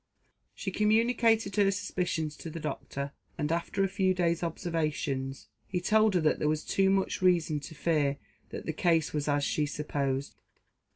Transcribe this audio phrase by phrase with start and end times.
[0.55, 6.15] She communicated her suspicions to the doctor, and after a few days' observations, he told
[6.15, 8.17] her that there was too much reason to fear
[8.49, 10.39] that the case was as she supposed.